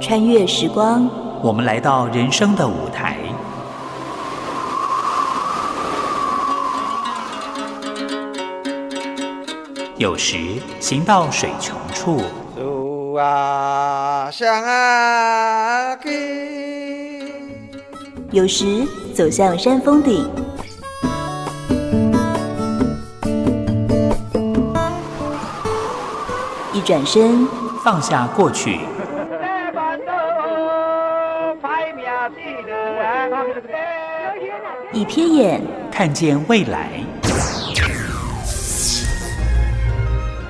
[0.00, 1.08] 穿越时光，
[1.42, 3.16] 我们来到人生的舞台。
[9.96, 10.36] 有时
[10.80, 12.20] 行到水穷处，
[18.30, 20.28] 有时走向山峰顶。
[26.72, 27.48] 一转身，
[27.82, 28.80] 放下过去，
[35.04, 35.60] 一瞥眼，
[35.92, 36.90] 看见未来。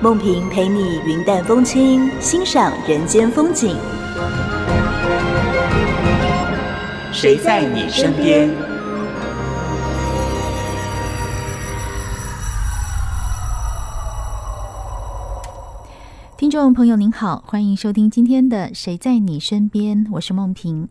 [0.01, 3.75] 梦萍陪你云淡风轻，欣赏人间风景。
[7.11, 8.49] 谁在你身边？
[16.37, 20.87] 听众朋友您好，欢迎收听今天的《谁在你身边》，我是梦萍。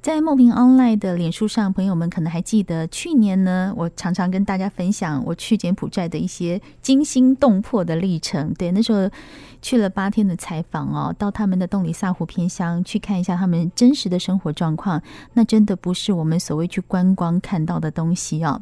[0.00, 8.54] 在梦萍 online 的脸书上，朋友们可能还记得，去年呢，我常常跟大家分享我去柬埔寨的一些惊心动魄的历程。
[8.54, 9.10] 对，那时候
[9.60, 15.02] 去了八天的采访哦，到他们的洞里萨湖偏乡去看一下他们真实的生活状况，
[15.34, 18.60] 那真的不是我们所谓去观光看到的东西哦。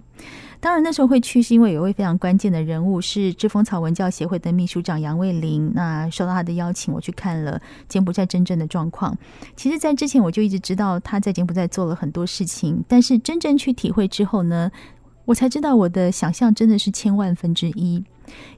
[0.59, 5.71] 当然那时候会去，是因为有位非常关键的人物是知风草文教协会的秘书长杨卫林。
[5.75, 9.17] 那受到他的邀请，我去看了柬埔寨真正的状况。
[9.55, 14.71] 其实，在之前我就一直知道他在柬埔寨做了很多事情，但是真正去体会之后呢，
[15.27, 18.03] 我才知道我的想象真的是千万分之一。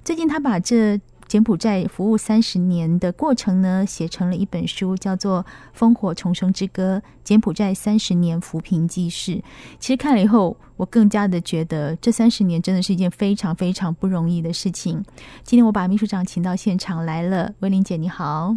[0.04, 0.98] 最近他把这
[1.28, 5.44] 柬埔寨服务三十年的过程呢，写成了一本书，叫做
[5.78, 9.32] 《烽火重生之歌：柬埔寨三十年扶贫纪事》。
[9.78, 15.04] 其实看了以后，我更加的觉得这三十年真的是一件非常非常不容易的事情。
[15.44, 18.56] 今天我把秘书长请到现场来了，威玲姐你好，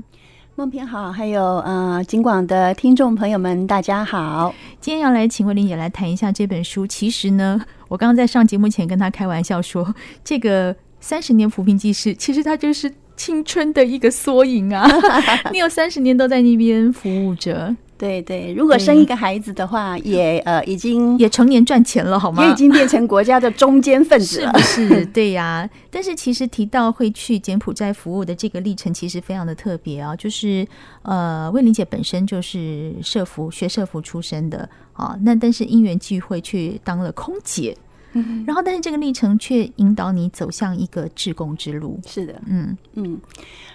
[0.56, 4.56] 孟平好，还有呃金广的听众朋友们大家好。
[4.80, 6.88] 今天要来请威玲姐来谈一下这本书。
[6.88, 7.60] 其实呢，
[7.90, 9.94] 我刚刚在上节目前跟她开玩笑说，
[10.24, 10.74] 这个。
[11.02, 14.88] 三十年扶贫纪事，其实它就是青春的一个缩影啊！
[15.52, 18.54] 你有三十年都在那边服务着，对对。
[18.54, 22.46] 如果生一个孩子的话，也呃已经也成年赚钱了，好吗？
[22.46, 25.06] 也已经变成国家的中坚分子了，是不是？
[25.08, 25.70] 对呀、啊。
[25.92, 30.16] 但是其实提到会去柬埔寨服务的这个历程，其实非常的特别啊。
[30.16, 30.66] 就是
[31.02, 37.76] 呃，魏玲姐本身就是社服学社服出身的啊，那但是因缘际会去当了空姐。
[38.14, 42.00] 嗯，然后，但是这个历程却引导你走向一个志工之路。
[42.06, 43.20] 是的，嗯嗯，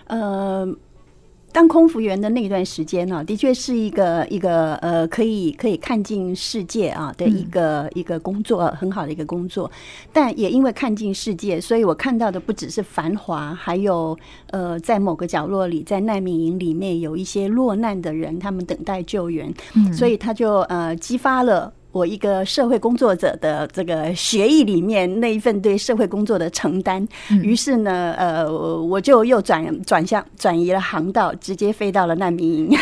[0.06, 0.76] 呃，
[1.52, 9.70] 当空服员的那段时间呢、啊，的确是一个一个呃，可以可以看尽世界啊的一个、嗯、一个工作，很好的一个工作。
[10.12, 14.18] 但也因为看尽世界，所以我看到的不只是繁华，还有
[14.50, 19.50] 呃，在某个角落里，在难民营里面有一些落难的人，他们等待救援。
[19.74, 21.72] 嗯，所以他就呃激发了。
[21.96, 27.06] 我一个社会工作者的这个学艺里面那一份对社会工作的承担，
[27.42, 32.78] 于是呢，呃，我就又转转向转移了航道，直接飞到了难民营。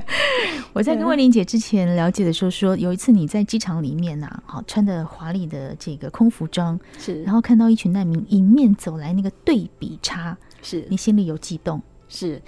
[0.74, 10.86] 我在跟魏玲姐之前了解的时候说，有一次你在机场里面呐，好穿着华丽的这个空服装，是，然后看到一群难民迎面走来，那个对比差，是。
[10.90, 11.80] 你心里有激动，
[12.12, 12.40] 是。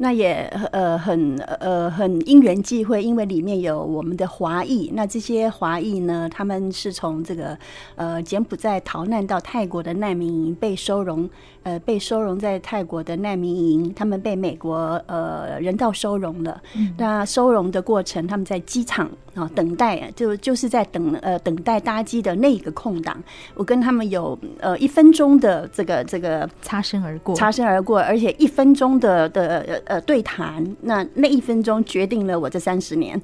[0.00, 4.92] 那也呃很呃很因缘际会，因为里面有我们的华裔。
[4.94, 7.58] 那这些华裔呢，他们是从这个
[7.96, 11.28] 呃柬埔寨逃难到泰国的难民营被收容，
[11.64, 16.62] 呃被收容在泰国的难民营，他们被美国呃人道收容了。
[16.76, 23.20] 嗯、那收容的过程，他们在机场啊等待，就就是在等呃等待搭机的那一个空档，
[23.56, 29.82] 我跟他们有呃一分钟的这个这个擦身而过，擦身而过，而且一分钟的的。
[29.86, 33.20] 呃，对谈，那那一分钟决定了我这三十年。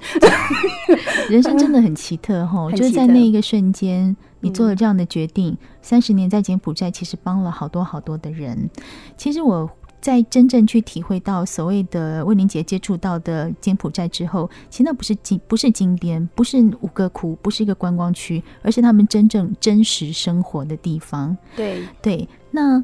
[1.29, 5.55] 人生真的很奇特 哈，就是在那一个瞬间，你做了这样的决定。
[5.81, 8.69] 三十年在柬埔寨，其实帮了好多好多的人。
[9.17, 9.69] 其实我
[10.01, 21.35] 在真正去体会到所谓的魏玲姐接触到的柬埔寨之后，其实那不是金，不是金边，不是五个窟，不是一个观光区，而是他们真正真实生活的地方。
[21.55, 22.83] 对对，那。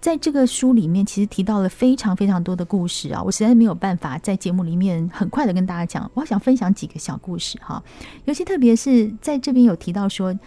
[0.00, 6.08] 在这个书里面，其实提到了非常非常多的故事啊，我实在没有办法在节目里面很快的跟大家讲。
[6.14, 7.82] 我想分享几个小故事哈，
[8.24, 10.38] 尤其特别是在这边有提到说，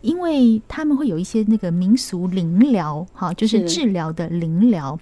[0.00, 4.98] 因为他们会有一些那个民俗灵疗哈，就是治疗的灵疗。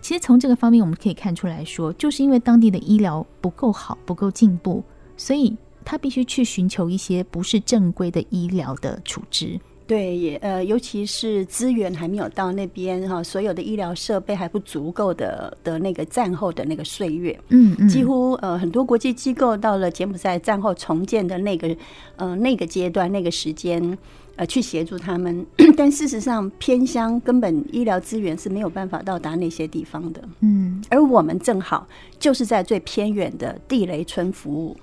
[0.00, 4.84] 其实从这个方面我们可以看出来说，就是因为当地的医疗不够好、不够进步，
[5.16, 9.58] 所以他必须去寻求一些不是正规的医疗的处置。
[9.88, 21.74] 对，也呃，尤其是资源还没有到那边哈，所有的医疗设备还不足够的的那个战后的那个岁月，嗯嗯，几乎呃很多国际机构到了柬埔寨战后重建的那个
[22.16, 23.96] 呃那个阶段那个时间
[24.36, 31.88] 呃去协助他们， 但事实上偏乡根本医疗资源是没有办法到达那些地方的，嗯，而我们正好
[32.18, 34.76] 就是在最偏远的地雷村服务。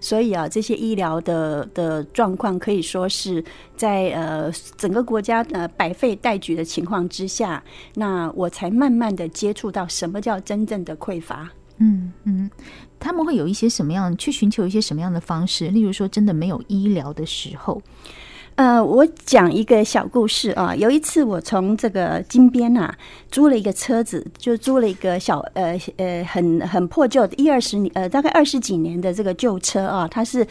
[0.00, 3.44] 所以啊，这些医疗的的状况可以说是
[3.76, 7.62] 在呃整个国家的百废待举的情况之下，
[7.94, 11.50] 那我才慢慢的接触到什么叫真正的匮乏。
[11.78, 12.50] 嗯嗯，
[12.98, 15.68] 他们会有一些什么样去寻求一些什么样的方式？
[15.68, 17.80] 例如说，真的没有医疗的时候。
[18.56, 20.74] 呃，我讲一个小故事啊。
[20.74, 22.94] 有一次，我从这个金边啊
[23.30, 30.46] 租了一个车子，就租了一个小呃呃很很破旧的一二十年呃大概二十几年的这个旧车啊，它是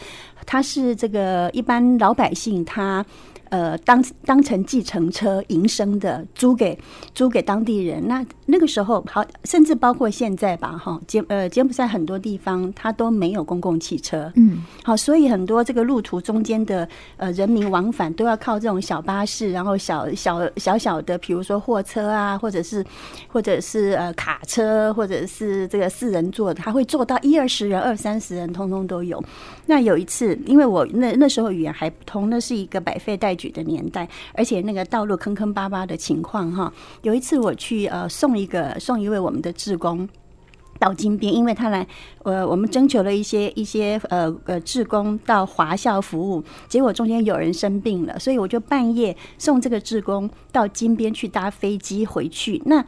[0.46, 3.04] 它是这个一般老百姓他。
[3.50, 6.78] 呃，当当成计程车营生的，租给
[7.14, 8.06] 租给当地人。
[8.06, 22.84] 那那个时候，好，甚至包括现在吧，哈，柬呃柬埔寨很多地方它都没有公共汽车，嗯，好，所以很多这个路途中间的呃人民往返都要靠这种小巴士，然后小小小小的，比如说货车啊，或者是
[23.28, 29.22] 或者是呃卡车，或者是这个四人座的，他会坐到一二十人、二三十人，通通都有。
[29.66, 36.72] 那有一次，因为我那那时候语言还不通，那是一个百废待举的年代，而且那个道路坑坑巴巴的情况哈。
[37.02, 40.08] 有一次我去呃送一个送一位我们的志工
[40.78, 41.86] 到金边，因为他来
[42.22, 52.62] 呃我们征求了一些一些呃呃志工到华校服务，结果中间有人生病了，所以我就半夜送这个志工到金边去搭飞机回去。
[52.66, 52.84] 那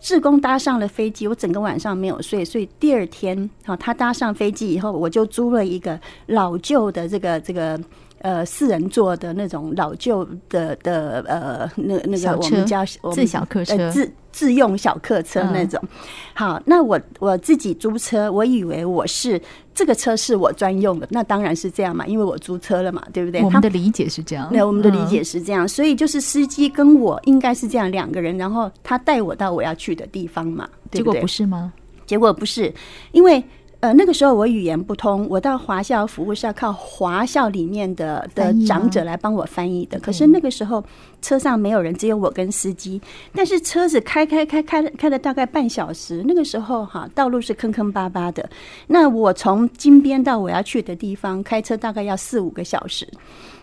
[0.00, 7.80] 志工搭上了飞机，我整个晚上没有睡，所以第二天好他搭上飞机以后，我就租了一个老旧的这个这个。
[8.24, 12.82] 呃，四人座的那种老旧的的呃，那那个我们叫
[13.12, 15.78] 自小客车，呃、自自用小客车那种。
[15.82, 15.88] 嗯、
[16.32, 19.38] 好，那我我自己租车，我以为我是
[19.74, 23.42] 这个车是我专用的，那当然是这样嘛，因为我租车了嘛，对不对？
[23.42, 31.12] 我们的理解是这样，那我们的理解是这样，嗯、所以就是司机跟我应该是这样两个人，然后他带我到我要去的地方嘛，对不对？
[31.12, 31.72] 结果不是吗？
[32.06, 32.72] 结果不是，
[33.12, 33.44] 因为。
[33.84, 40.00] 呃，那个时候我语言不通，我到华校服务是要靠华校里面的的长者来帮我翻译的。
[40.00, 40.82] 可是那个时候
[41.20, 42.98] 车上没有人，只有我跟司机。
[43.34, 48.48] 但是车子开开开开开了大概半小时，那个时候哈，道路是坑坑巴巴的。
[48.86, 53.06] 那我从金边到我要去的地方开车大概要四五个小时。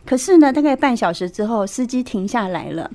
[0.05, 2.91] 可是呢，大概半小时之后，司机停下来了。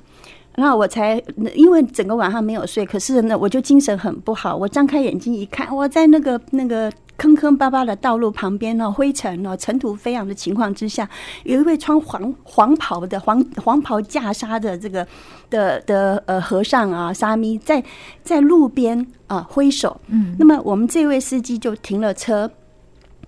[0.57, 1.21] 然后我才，
[1.53, 4.55] 因为整个晚上没有睡，可是呢，我就精神很不好。
[4.55, 11.07] 我张开眼睛一看，我在那个那个坑坑巴巴的道路旁边呢，灰尘呢，尘土飞扬的情况之下，
[11.43, 15.07] 有一位穿黄黄袍的黄黄袍袈裟的这个
[15.51, 17.83] 的的呃和尚啊，沙弥在
[18.23, 20.01] 在路边啊挥手。
[20.07, 22.49] 嗯，那么我们这位司机就停了车。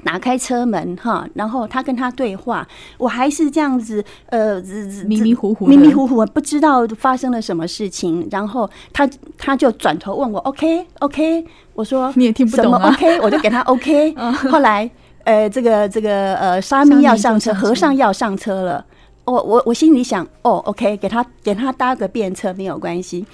[0.04, 2.68] 打开车门哈，然后他跟他对话，
[2.98, 4.62] 我还是这样子，呃，
[5.06, 8.28] 迷迷糊糊，迷迷糊糊，不知道发生了什么事情。
[8.32, 14.14] 然后他他就转头问我，OK OK，我说你也听不懂啊，OK，我就给他 OK。
[14.52, 14.90] 后来
[15.24, 18.86] 呃，这个这个呃，沙弥要上车，和尚要上车了。
[19.26, 23.26] 我我我心里想，哦，OK，给他给他搭个便车没有关系。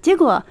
[0.00, 0.42] 结果。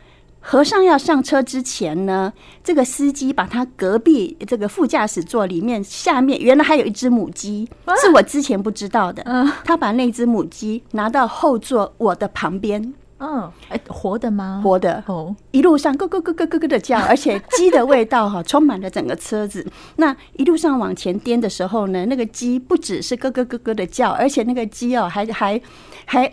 [0.45, 2.32] 和尚要上车之前呢，
[2.63, 7.68] 这个司机把他隔壁这个副驾驶座里面下面原来还有一只母鸡，
[8.01, 9.24] 是我之前不知道的。
[9.25, 12.94] 嗯，他把那只母鸡拿到后座我的旁边。
[13.20, 14.60] 嗯，哎，活的吗？
[14.62, 15.01] 活的。
[15.08, 19.65] 哦，一路上咯咯咯咯咯咯的叫， 而且鸡的味道哈充满了整个车子。
[19.96, 25.62] 那一路上往前颠的时候呢，那个鸡不只是咯咯咯咯的叫，而且那个鸡哦还还
[26.06, 26.29] 还。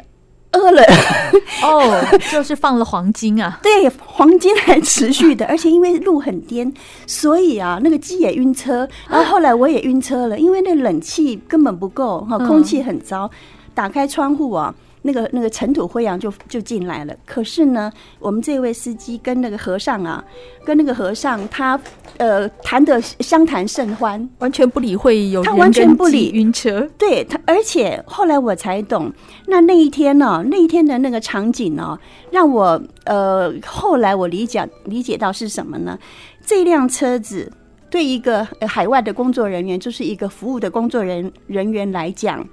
[0.52, 0.82] 饿了
[1.62, 3.60] 哦， 就是放了黄金啊！
[3.62, 6.72] 对，黄金还持续的，而且因为路很颠，
[7.06, 13.30] 所以啊，那个鸡也晕车，然后后来我也晕车了，因为那冷气根本不够哈，空气很糟，
[13.74, 14.74] 打开窗户啊。
[15.02, 20.22] 那个那个尘土灰扬就就进来了，可是呢，我们这位司机跟那个和尚啊，
[20.64, 21.80] 跟那个和尚他
[22.18, 29.10] 呃谈得相谈甚欢，完全不理会有他完全不理晕车，对他，而且后来我才懂，
[29.46, 31.98] 那那一天呢、哦，那一天的那个场景呢、哦，
[32.30, 35.98] 让我呃后来我理解理解到是什么呢？
[36.44, 37.50] 这辆车子
[37.88, 42.46] 对一个海外的工作人员，就是一个服务的工作人人员来讲，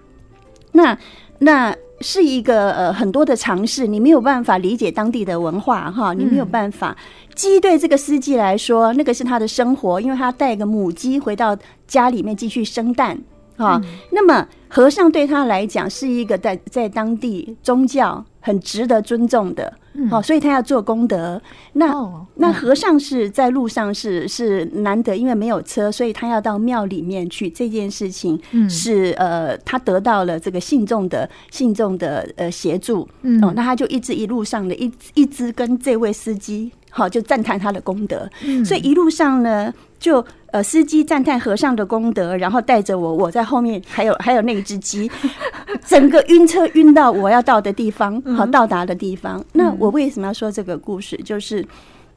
[0.72, 0.98] 那
[1.40, 1.76] 那。
[2.02, 6.96] 是一个呃很多的尝试，你没有办法理解当地的文化哈，你没有办法。
[7.34, 13.18] 鸡对这个司机来说，那个是他的生活，因为他带个母鸡回到家里面继续生蛋。
[13.58, 13.82] 啊。
[14.12, 19.74] 那么和尚对他来讲是一个在在当地宗教很值得尊重的。
[20.10, 21.42] 好，所以他要做功德。
[21.74, 21.94] 那
[22.36, 27.50] 那和尚是在路上是是难得，因为没有车，所以他要到庙里面去。
[27.50, 28.40] 这件事情
[28.70, 33.02] 是呃，他得到了这个信众的信众的呃协助。
[33.42, 36.72] 哦，那他就一直一路上的一一直跟这位司机。
[36.90, 38.28] 好，就赞叹他的功德，
[38.66, 45.12] 所以一路上呢，就呃，司机赞叹和尚的功德，然后带着我，我在后面，还有 还有那只鸡，
[45.86, 49.44] 整个晕车晕到我要到的地方，好到达的地方。
[49.54, 51.18] 那我为什么要说这个故事？
[51.18, 51.66] 就是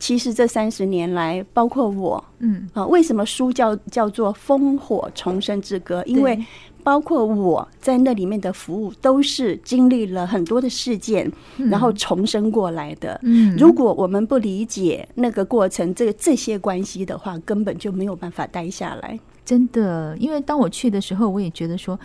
[0.00, 6.02] 其实这三十年来，包括我，嗯，啊，为什么书叫叫做《烽火重生之歌》？
[6.06, 6.42] 因为
[6.82, 11.30] 包括我在那里面的服务，都是经历了很多的事件，
[11.70, 13.20] 然后重生过来的。
[13.22, 19.20] 嗯，如果我们不理解那个过程，这个这些关系的话，根本就没有办法待下来。
[19.44, 21.98] 真的，因为当我去的时候，我也觉得说，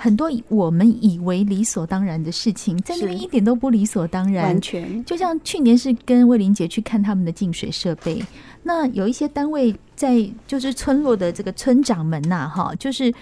[0.00, 4.46] 很多我们以为理所当然的事情，在那边一点都不理所当然。
[4.46, 8.24] 完全，就像去年是跟魏玲姐去看他们的净水设备，
[8.62, 13.12] 那有一些单位在就是村落的这个村长们呐，哈，就是。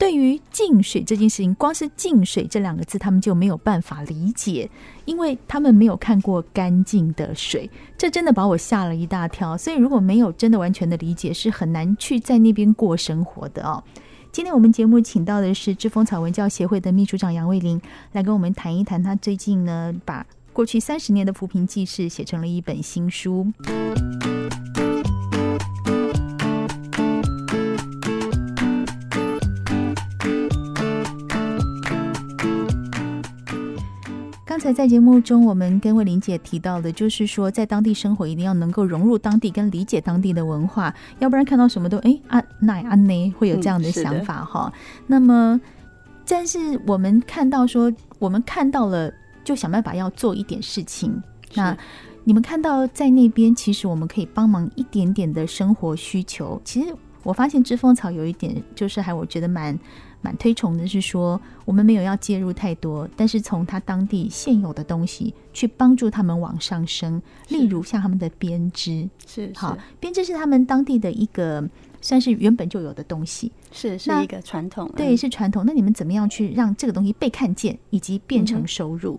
[0.00, 4.66] 对于净水这件事情，光是“净水”这两个字，他们就没有办法理解，
[5.04, 7.70] 因为他们没有看过干净的水。
[7.98, 9.58] 这真的把我吓了一大跳。
[9.58, 13.84] 所以，如果没有真的完全的理解，是很难去在那边过生活的哦。
[14.32, 17.80] 今天我们节目请到的是知风草文教协会的秘书长杨卫林，
[18.12, 23.52] 来跟我们谈一谈他最近呢，把过去三十年的扶贫记事写成了一本新书。
[34.60, 44.70] 才在节目中，我们跟魏玲姐提到的，就是说，在当地生活一定要能够融入当地，跟理解当地的文化，要不然看到什么都哎啊那啊呢，会有这样的想法哈。
[45.06, 45.58] 那么，
[46.28, 49.10] 但是我们看到说，我们看到了，
[49.42, 51.20] 就想办法要做一点事情。
[51.54, 51.76] 那
[52.22, 56.60] 你们看到在那边，其实我们可以帮忙一点点的生活需求。
[56.64, 59.78] 其实我发现知风草有一点，就是还我觉得蛮。
[60.22, 67.22] 蛮推崇的是说，我们没有要介入太多，但是从他当地现有的东西去帮助他们往上升。
[67.48, 71.66] 例如像他们的编织，是好编织是他们当地的一个
[72.02, 75.64] 算是原本就有的东西，是是一个传统，对，是传统。
[75.66, 79.18] 那你们怎么样去让这个东西被看见，以及变成收入？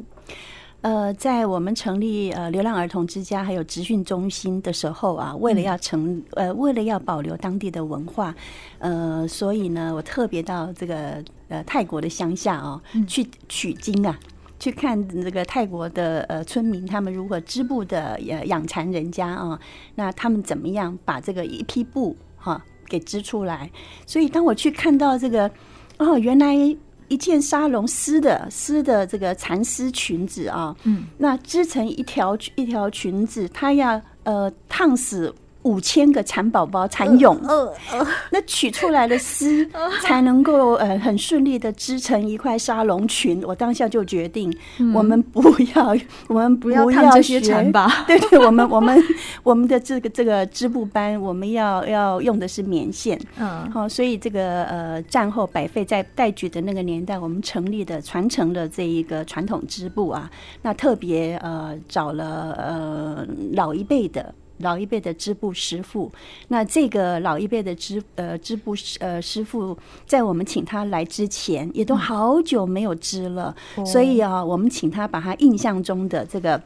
[0.84, 8.34] 嗯呃，在我们成立呃流浪儿童之家还有职训中心的时候啊，为了要成呃为了要保留当地的文化，
[8.80, 14.20] 呃，所以呢，我特别到这个呃泰国的乡下哦，去取经啊，
[14.60, 19.60] 去看这个泰国的呃村民他们如何织布的呃养蚕人家啊，
[19.94, 23.70] 那他们怎么样把这个一批布哈给织出来？
[24.08, 25.52] 所以当我去看到这个
[25.98, 26.76] 哦，原来。
[27.12, 35.34] 一件纱龙丝的丝的这个蚕丝裙子啊，嗯，那织成一条一条裙子，它要呃烫死。
[35.64, 37.38] 五千个蚕宝宝蚕蛹，
[38.32, 39.68] 那取出来的丝
[40.02, 43.44] 才能够呃很顺利的织成一块纱笼裙。
[43.46, 44.52] 我当下就决定，
[44.94, 45.42] 我们不
[45.76, 45.96] 要，
[46.28, 48.06] 我们不要烫这些蚕吧。
[48.08, 49.04] 对对，我们我们
[49.44, 53.20] 我们的这个这个织布班，我们要要用的是棉线。
[53.38, 60.30] 嗯，好，所以这个呃战后百废在待举的那个年代，我们成立的传承的这一个传统织布啊，
[60.62, 64.34] 那特别呃找了呃老一辈的。
[64.62, 66.12] 老一辈的织布师傅，
[66.48, 76.62] 那这个老一辈的织呃织布呃师傅，在我们请他来之前，也都好久没有织了，所以啊，我们请他把他印象中的这个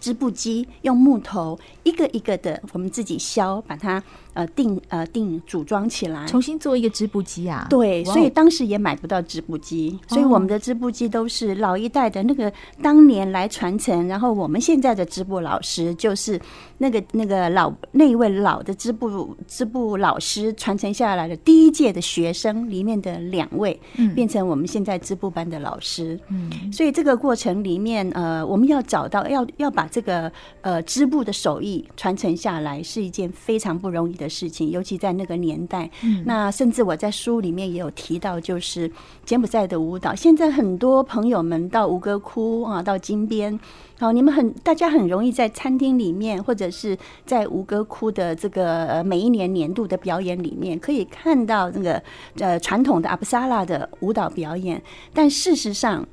[0.00, 4.02] 织布机用木头一个一个的，我们自己削，把它。
[4.36, 7.66] 呃，定呃定组装起来，重新做一个织布机啊。
[7.70, 12.52] 对，所以当时也买不到织布机，所以我们的织布机都是老一代的那个
[12.82, 14.06] 当年来传承。
[14.06, 16.38] 然后我们现在的织布老师就是
[16.76, 23.80] 那个那个老那一位老的织布织布老师传承下来的第一届的学生里面的两位，
[24.14, 26.20] 变成我们现在织布班的老师。
[26.28, 38.90] 嗯，所以这个过程里面，呃，我们要找到要要把这个呃织布的手艺传承下来，是一件非常不容易的事情，尤其在那个年代，嗯，那甚至我在书里面也有提到，就是
[39.24, 40.14] 柬埔寨的舞蹈。
[40.14, 43.58] 现在很多朋友们到吴哥窟啊，到金边，
[43.98, 52.02] 好，你们很大家很容易在餐厅里面，或者是在吴哥窟的这个呃每一年年度的表演里面，可以看到那个
[52.38, 54.82] 呃传统的阿布萨拉的舞蹈表演。
[55.12, 56.06] 但事实上，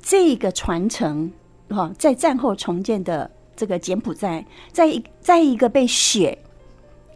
[0.00, 1.30] 这个传承
[1.68, 6.38] 哈，在战后重建的这个柬埔寨，在一在一个被血。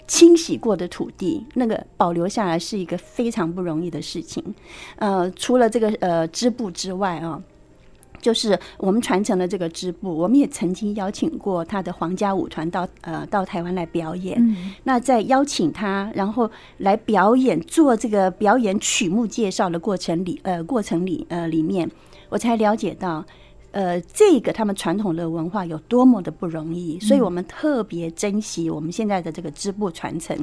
[0.08, 4.42] 清洗过的土地，那个保留下来是一个非常不容易的事情。
[4.96, 7.40] 呃，除了这个呃织布之外啊。
[8.20, 14.36] 就是我们传承了这个织布，我们也曾经邀请过他的皇家舞团到呃到台湾来表演。
[14.40, 21.88] 嗯、那在邀请他，然后来表演做这个表演曲目介绍的过程里，呃过程里呃里面，
[22.28, 23.24] 我才了解到。
[23.70, 30.36] 呃，这个他们传统的文化有多么的不容易，所以我们特别珍惜我们现在的这个织布传承。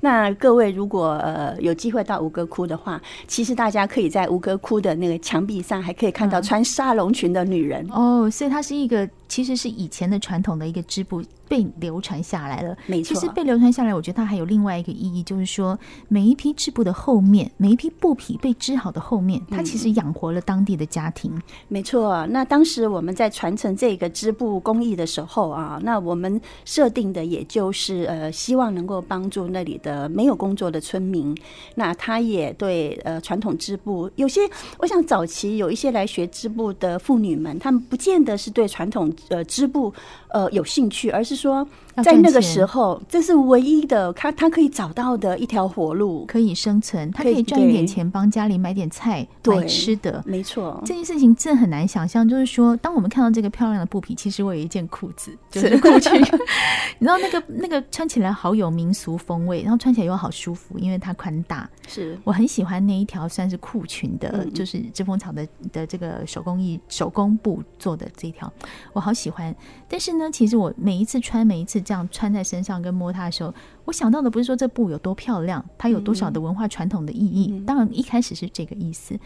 [0.00, 7.86] 那各位如果呃有机会到吴哥窟的话，其实大家可以在吴哥窟的那个墙壁上还可以看到穿纱笼裙的女人。
[7.94, 11.22] 嗯、哦，所以它是一个其实是以前的传统的一个织布。
[11.50, 13.12] 被流传下来了，没错。
[13.12, 21.32] 其实被流传下来，我觉得它还有另外一个意义，就是说每一批织布的后面，每一批布匹被织好的后面，它其实养活了当地的家庭。
[21.34, 22.24] 嗯、没错。
[22.28, 31.36] 那当时我们在传承这个织布工艺的时候啊，那我们设定的也就是呃，希望能够帮助那里的没有工作的村民。
[31.74, 34.42] 那他也对呃传统织布有些，
[34.78, 39.92] 我想早期有一些来学织布的妇女们，她们不见得是对传统呃织布
[40.28, 41.40] 呃有兴趣，而是。
[41.40, 41.66] 说
[42.04, 50.22] 在那个时候，这是唯一的，他他可以找到的一条活路，可以生存，他可以赚一点钱，帮家里买点菜，买吃的。
[50.26, 52.28] 没错，这件事情真的很难想象。
[52.28, 56.10] 就是说，当我们看到这个漂亮的布匹，其实我有一件裤子，就是过去，
[57.00, 61.68] 你知道那个那个穿起来好有民俗风味，然后穿起来又好舒服，因为它宽大。
[61.88, 68.52] 是我很喜欢那一条算是裤裙的，嗯、就是织蜂草的的这个手工艺手工布做的这一条，
[68.92, 69.54] 我好喜欢。
[69.88, 73.52] 但是呢，其实我每一次穿，每一次这样穿在身上跟摸它的时候，
[73.84, 77.48] 我想到的不是说这布有多漂亮，它有多少的文化传统的意义。
[77.52, 79.18] 嗯、当然一开始是这个意思，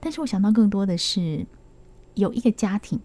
[0.00, 1.46] 但是我想到更多的是
[2.14, 3.00] 有一个家庭，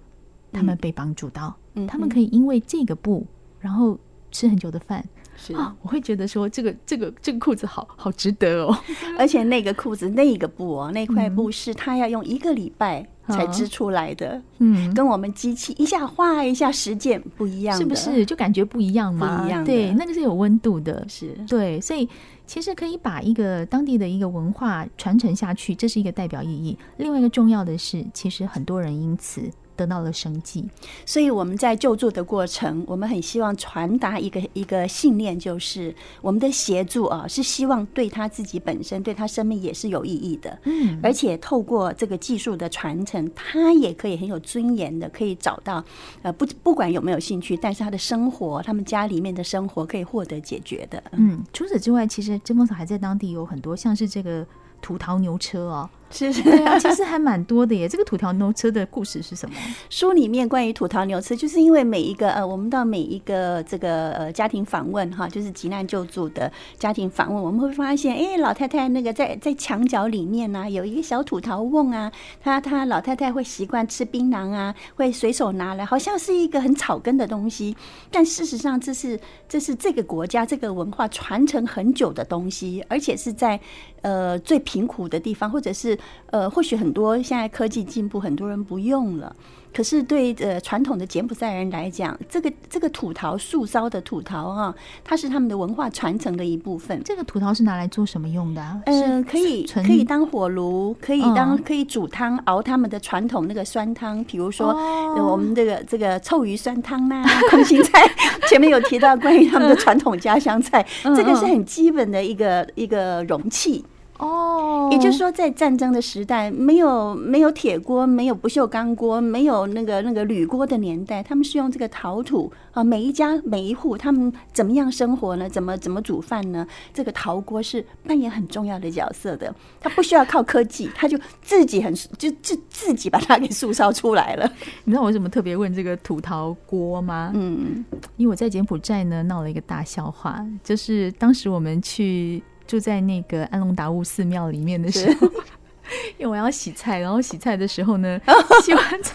[0.52, 3.26] 他们被帮助到，嗯、他们可以因为这个布，
[3.60, 3.98] 然后
[4.32, 5.06] 吃很久的饭。
[5.40, 8.78] 是啊，我会觉得说这个这个这个裤子好好值得哦，
[9.18, 18.26] 而且那个裤子那个布哦，那块布是他要用一个礼拜才织出来的，嗯，跟我们机器一下画一下实践不一样，是不是？
[18.26, 19.42] 就感觉不一样吗？
[19.42, 22.08] 不一样，对，那个是有温度的，是对，所以
[22.46, 26.78] 其实可以把一个当地的一个文化传承下去，这是一个代表意义。
[26.98, 29.42] 另外一个重要的是，其实很多人因此。
[29.80, 30.68] 得到了生计，
[31.06, 40.60] 所以我们在救助的过程，我们很希望传达一个一个信念，就是我们的协助啊，是希望对他自己本身，对他生命也是有意义的。
[40.66, 45.82] 嗯，而且透过这个技术的传承，他也可以很有尊严的，可以找到
[46.24, 51.02] 呃不不管有没有兴趣，但是他的生活，他们家里面的生活可以获得解决的。
[51.14, 54.46] 嗯，除此之外，其实织蜂巢还在当地有很多，像是这个
[54.82, 55.90] 土陶牛车哦。
[56.12, 57.88] 是是，对啊，其实还蛮多的耶。
[57.88, 59.56] 这个土陶牛车的故事是什么？
[59.90, 77.78] 书里面关于土陶牛车，就是因为每一个呃，我们到每一个这个呃家庭访问哈，就是急难救助的家庭访问，我们会发现，哎，老太太那个在在墙角里面呢、啊，有一个小土陶瓮啊，她她老太太会习惯吃槟榔啊，会随手拿来，好像是一个很草根的东西，
[78.10, 83.60] 但事实上这是这是这个国家这个文化传承很久的东西，而且是在
[84.02, 85.99] 呃最贫苦的地方，或者是。
[86.28, 89.36] 呃，或许很多现在科技进步，很多人不用了。
[89.72, 97.00] 可是对呃传统的柬埔寨人来讲，这个这个土陶树烧的土陶啊，它是他们的文化传承的一部分。
[97.06, 98.82] 这个土陶是拿来做什么用的啊？
[98.88, 104.74] 嗯，可以可以当火炉，可以当可以煮汤，熬他们的传统那个酸汤，比如说
[105.16, 108.02] 我们这个这个臭鱼酸汤呐、啊，空心菜。
[108.50, 113.86] 前面有提到关于他们的传统家乡菜，这个是很基本的一个一个容器。
[114.20, 122.84] 哦，也就是说，在战争的时代，没有没有铁锅，没有不锈钢锅，没有那个那个铝锅的年代，他们是用这个陶土啊。
[122.84, 125.50] 每一家每一户，他们怎么样生活呢？
[125.50, 126.68] 怎么怎么煮饭呢？
[126.94, 129.56] 这个陶锅是扮演很重要的角色的。
[129.80, 134.52] 他不需要靠科技，他就自己很就就自己把它给塑造出来了。
[134.84, 137.32] 你知道我为什么特别问这个土陶锅吗？
[137.34, 137.86] 嗯，
[138.18, 142.44] 因为我在柬埔寨呢闹了一个大笑话，就是当时我们去。
[142.70, 145.28] 住在那个安龙达悟寺庙里面的时候，
[146.20, 148.22] 因为我要洗菜，然后洗菜的时候呢，
[148.64, 149.14] 洗完菜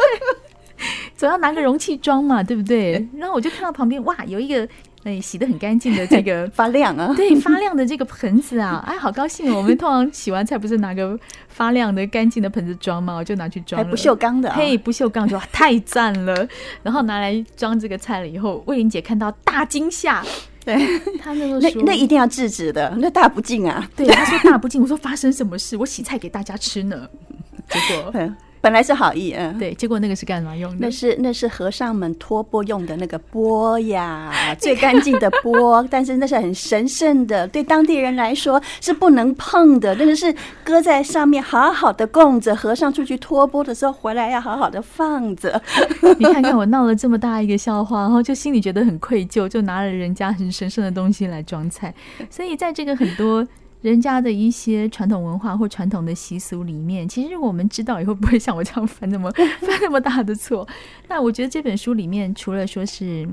[1.16, 3.06] 总要拿个容器装嘛，对不对？
[3.16, 4.68] 然后我就看到旁边哇，有一个
[5.04, 9.58] 哎洗得很干净的这个 发亮啊，对，发亮的这个盆子啊，哎，好高兴哦！
[9.58, 13.14] 我们通常洗完菜不是拿个发亮的干净的盆子装吗？
[13.14, 16.48] 我就拿去装了，还不锈钢的，嘿，不锈钢就太赞了。
[16.82, 20.24] 然后拿来装这个菜了以后，魏玲姐看到大惊吓。
[20.64, 23.88] 对他那个那那一定要制止的，那大不敬啊！
[23.94, 25.76] 对，他说大不敬，我说发生什么事？
[25.76, 27.08] 我洗菜给大家吃呢，
[27.68, 28.12] 结果
[28.64, 30.78] 本来是好意，嗯，对，结果那个是干嘛用的？
[30.80, 45.60] 那是那是和尚们托钵用的那个钵呀， 最干净的钵，但是那是很神圣的，对当地人来说是不能碰的，那个是搁在上面好好的供着，和尚出去托钵的时候回来要好好的放着。
[46.18, 51.92] 你看看我闹了这么大一个笑话，然后就心里觉得很愧疚，就拿了人家很神圣的东西来装菜，
[52.30, 53.46] 所以在这个很多。
[53.84, 60.66] 人家的一些传统文化或传统的习俗里面，其实我们知道以后不会像我这样犯那么 犯那么大的错。
[61.06, 63.28] 那我觉得这本书里面，除了说是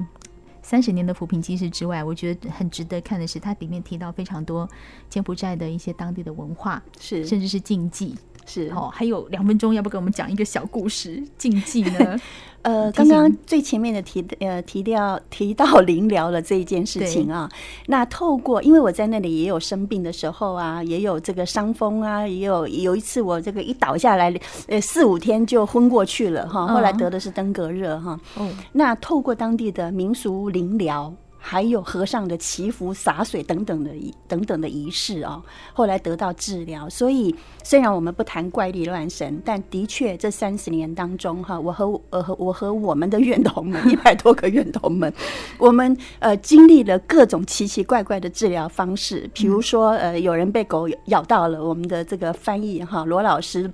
[0.61, 4.69] 三十年的扶贫纪事之外，我觉得很值得看的是，它里面提到非常多
[5.09, 8.13] 柬埔寨的一些当地的文化，是甚至是禁忌。
[8.45, 11.21] 是哦，还有两分钟，要不给我们讲一个小故事？
[11.37, 12.19] 禁忌呢？
[12.63, 17.49] 呃，刚刚最前面的提呃提到提到灵疗了这一件事情啊，
[17.87, 24.31] 那透过因为我在那里也有生病的时候啊，也有这个伤风啊，也有有一次我这个一倒下来，
[24.67, 28.19] 呃四五天就昏过去了哈，后来得的是登革热哈。
[28.35, 31.11] 哦，那透过当地的民俗灵疗。
[31.43, 33.91] 还有和尚的祈福、洒水等等的
[34.27, 35.41] 等等的仪式哦，
[35.73, 36.87] 后来得到治疗。
[36.87, 45.11] 所以虽然我们不谈怪力乱神，但的确这三十年当中哈，我和呃和我和我们的院童们 一百多个院童们，
[45.57, 49.29] 我们呃经历了各种奇奇怪怪的治疗方式。
[49.33, 53.71] 比如说呃，有人被狗咬到了，我们的这个翻译哈罗老师。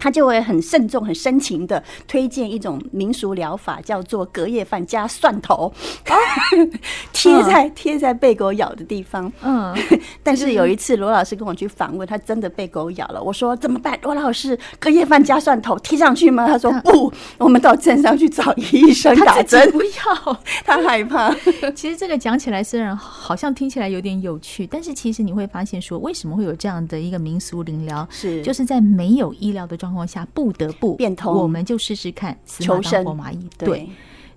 [0.00, 5.72] 他就会很慎重、很深情的推荐一种民俗疗法，叫做隔夜饭加蒜头，
[7.12, 9.30] 贴在贴在被狗咬的地方。
[9.42, 9.76] 嗯，
[10.24, 13.22] 但是有一次罗老师跟我去访问，他真的被狗咬了。
[13.22, 13.98] 我说怎么办？
[14.02, 16.46] 罗老师，隔夜饭加蒜头贴上去吗？
[16.48, 19.70] 他说不，我们到镇上去找医生打针。
[19.70, 21.30] 不要， 他害怕。
[21.74, 28.06] 其实这个讲起来虽然好像听起来有点有趣，但是其实你会发现说，为什么会有这样的一个民俗灵疗？
[28.10, 30.00] 是就是在没有医疗的状况。
[30.00, 33.38] 情况下不得不变通，我们就试试看求生活马医。
[33.58, 33.88] 对，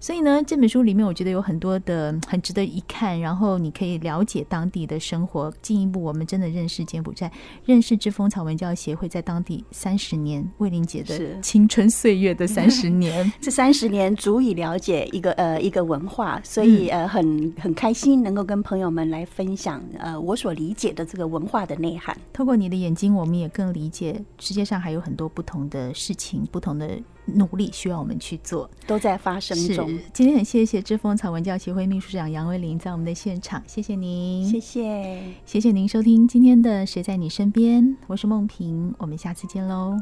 [0.04, 7.32] 所以呢，这本书里面我觉得有很多的很值得一看，然后你可以了解当地的生活，进一步我们真的认识柬埔寨，
[7.64, 22.14] 认识之风草文教协会在当地三十年魏玲姐的青春岁月的三十年， 这三十年足以了解一个呃一个文化，所以呃很很开心能够跟朋友们来分享呃我所理解的这个文化的内涵。
[22.34, 29.98] 透过你的眼睛，我们也更理解世界上还有很多不同的事情，不同的努力需要我们去做，都在发生中。
[30.14, 39.98] 今天很谢谢知风草文教协会秘书长杨威林在我们的现场，谢谢您，谢谢，谢谢您收听今天的谁在你身边，我是梦萍，我们下次见喽。